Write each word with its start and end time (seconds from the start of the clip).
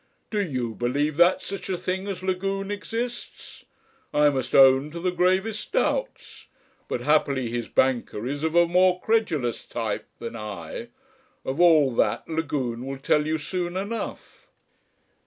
Do 0.31 0.41
you 0.41 0.73
believe 0.73 1.17
that 1.17 1.43
such 1.43 1.69
a 1.69 1.77
thing 1.77 2.07
as 2.07 2.23
Lagune 2.23 2.71
exists? 2.71 3.65
I 4.11 4.31
must 4.31 4.55
own 4.55 4.89
to 4.89 4.99
the 4.99 5.11
gravest 5.11 5.73
doubts. 5.73 6.47
But 6.87 7.01
happily 7.01 7.51
his 7.51 7.67
banker 7.67 8.25
is 8.25 8.41
of 8.41 8.55
a 8.55 8.67
more 8.67 8.99
credulous 8.99 9.63
type 9.63 10.07
than 10.17 10.35
I.... 10.35 10.87
Of 11.45 11.59
all 11.61 11.93
that 11.97 12.27
Lagune 12.27 12.83
will 12.87 12.97
tell 12.97 13.27
you 13.27 13.37
soon 13.37 13.77
enough." 13.77 14.47